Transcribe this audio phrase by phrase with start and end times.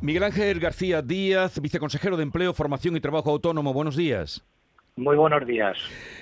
[0.00, 3.72] Miguel Ángel García Díaz, viceconsejero de Empleo, Formación y Trabajo Autónomo.
[3.72, 4.46] Buenos días.
[4.94, 5.76] Muy buenos días.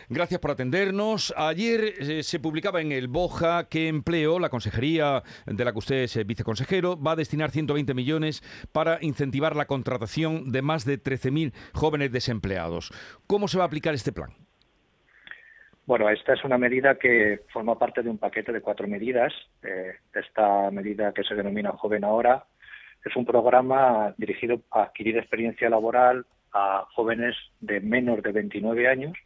[0.08, 1.34] Gracias por atendernos.
[1.36, 5.96] Ayer eh, se publicaba en el Boja que Empleo, la consejería de la que usted
[6.04, 8.42] es eh, viceconsejero, va a destinar 120 millones
[8.72, 12.90] para incentivar la contratación de más de 13.000 jóvenes desempleados.
[13.26, 14.30] ¿Cómo se va a aplicar este plan?
[15.84, 19.32] Bueno, esta es una medida que forma parte de un paquete de cuatro medidas.
[19.62, 22.46] Eh, esta medida que se denomina Joven Ahora
[23.06, 29.16] es un programa dirigido a adquirir experiencia laboral a jóvenes de menos de 29 años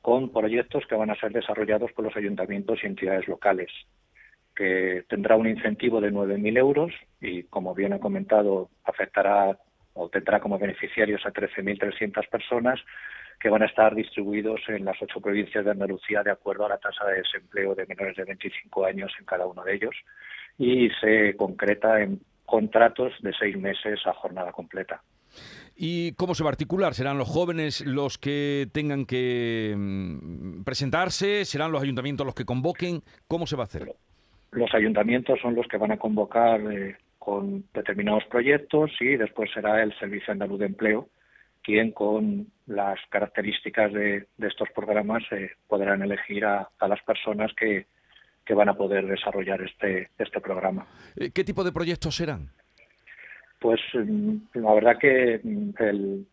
[0.00, 3.68] con proyectos que van a ser desarrollados por los ayuntamientos y entidades locales,
[4.54, 9.58] que tendrá un incentivo de 9.000 euros y, como bien ha comentado, afectará
[9.94, 12.78] o tendrá como beneficiarios a 13.300 personas
[13.40, 16.78] que van a estar distribuidos en las ocho provincias de Andalucía de acuerdo a la
[16.78, 19.96] tasa de desempleo de menores de 25 años en cada uno de ellos.
[20.58, 25.02] Y se concreta en contratos de seis meses a jornada completa.
[25.76, 26.94] ¿Y cómo se va a articular?
[26.94, 31.44] ¿Serán los jóvenes los que tengan que mm, presentarse?
[31.44, 33.02] ¿Serán los ayuntamientos los que convoquen?
[33.28, 33.92] ¿Cómo se va a hacer?
[34.52, 39.82] Los ayuntamientos son los que van a convocar eh, con determinados proyectos y después será
[39.82, 41.08] el Servicio Andaluz de Empleo
[41.66, 47.86] quien con las características de, estos programas eh, podrán elegir a, las personas que,
[48.46, 50.86] que van a poder desarrollar este, este programa.
[51.16, 52.48] Eh, ¿Qué tipo de proyectos serán?
[53.58, 56.26] Pues mm, la verdad que mm, el,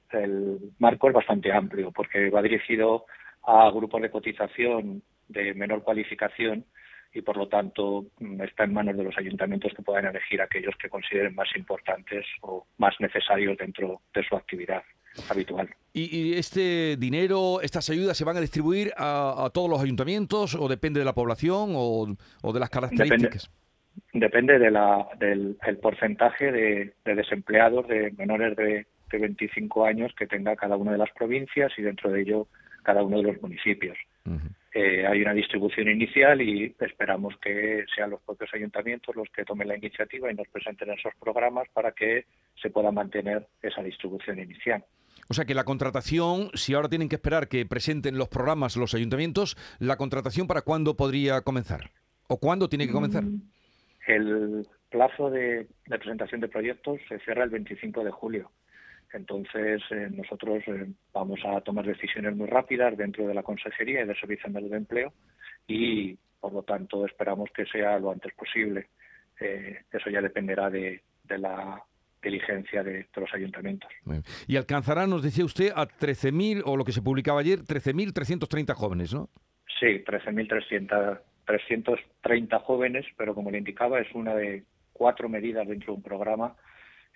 [0.77, 3.05] marco es bastante amplio porque va dirigido
[3.43, 6.65] a grupos de cotización de menor cualificación
[7.13, 10.75] y por lo tanto mm, está en manos de los ayuntamientos que puedan elegir aquellos
[10.77, 14.83] que consideren más importantes o más necesarios dentro de su actividad
[15.29, 15.69] habitual.
[15.93, 20.99] ¿Y, este dinero, estas ayudas se van a distribuir a, todos los ayuntamientos o depende
[20.99, 22.07] de la población o,
[22.51, 23.51] de las características?
[24.11, 30.75] Depende, de la, del porcentaje de, desempleados de menores de, 25 años que tenga cada
[30.75, 32.47] una de las provincias y dentro de ello
[32.81, 33.95] cada uno de los municipios.
[34.73, 39.67] Eh, hay una distribución inicial y esperamos que sean los propios ayuntamientos los que tomen
[39.67, 42.25] la iniciativa y nos presenten esos programas para que
[42.59, 44.83] se pueda mantener esa distribución inicial.
[45.29, 48.93] O sea que la contratación, si ahora tienen que esperar que presenten los programas los
[48.93, 51.91] ayuntamientos, ¿la contratación para cuándo podría comenzar?
[52.27, 53.23] ¿O cuándo tiene que comenzar?
[53.23, 53.41] Mm,
[54.07, 58.51] el plazo de, presentación de proyectos se cierra el 25 de julio.
[59.11, 64.07] Entonces, eh, nosotros eh, vamos a tomar decisiones muy rápidas dentro de la Consejería y
[64.07, 65.13] del Servicio Andaluz de Empleo
[65.67, 68.89] y, por lo tanto, esperamos que sea lo antes posible.
[69.39, 71.83] Eh, eso ya dependerá de, la
[72.23, 73.91] diligencia de, los ayuntamientos.
[74.47, 79.13] Y alcanzará, nos decía usted, a 13.000, o lo que se publicaba ayer, 13.330 jóvenes,
[79.13, 79.29] ¿no?
[79.79, 84.63] Sí, 13.330 jóvenes, pero como le indicaba, es una de
[84.93, 86.55] cuatro medidas dentro de un programa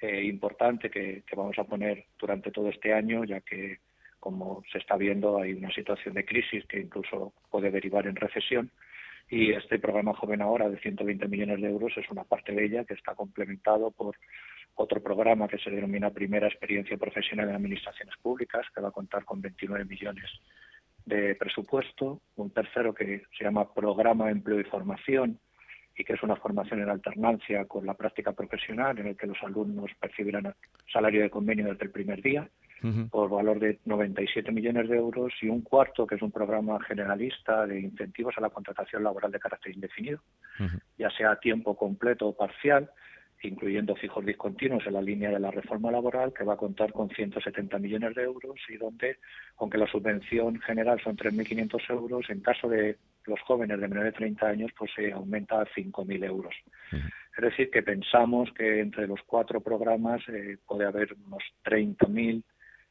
[0.01, 3.79] eh, importante que, vamos a poner durante todo este año, ya que,
[4.19, 8.69] como se está viendo, hay una situación de crisis que incluso puede derivar en recesión.
[9.29, 12.85] Y este programa Joven Ahora de 120 millones de euros es una parte de ella
[12.85, 14.16] que está complementado por
[14.77, 19.25] otro programa que se denomina Primera Experiencia Profesional en Administraciones Públicas, que va a contar
[19.25, 20.29] con 29 millones
[21.05, 22.21] de presupuesto.
[22.35, 25.39] Un tercero que se llama Programa Empleo y Formación,
[25.97, 29.41] y que es una formación en alternancia con la práctica profesional en el que los
[29.41, 30.53] alumnos percibirán
[30.94, 32.47] salario de convenio desde el primer día
[33.09, 37.65] por valor de 97 millones de euros y un cuarto que es un programa generalista
[37.65, 40.19] de incentivos a la contratación laboral de carácter indefinido,
[40.95, 42.91] ya sea a tiempo completo o parcial,
[43.43, 47.09] incluyendo fijos discontinuos en la línea de la reforma laboral, que va a contar con
[47.09, 49.17] 170 millones de euros y donde,
[49.57, 54.17] aunque la subvención general son 3.500 euros, en caso de los jóvenes de menores de
[54.17, 56.55] 30 años, pues se aumenta a 5.000 euros.
[56.91, 62.43] Es decir, que pensamos que entre los cuatro programas eh, puede haber unos 30.000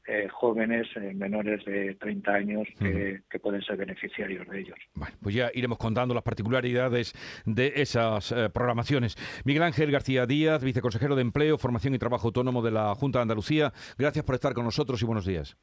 [0.08, 4.78] eh, jóvenes eh, menores de 30 años que, pueden ser beneficiarios de ellos.
[4.94, 7.12] Bueno, pues ya iremos contando las particularidades
[7.44, 9.16] de esas eh, programaciones.
[9.44, 13.22] Miguel Ángel García Díaz, viceconsejero de Empleo, Formación y Trabajo Autónomo de la Junta de
[13.22, 15.56] Andalucía, gracias por estar con nosotros y buenos días.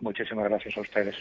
[0.00, 1.16] Muchísimas gracias a ustedes.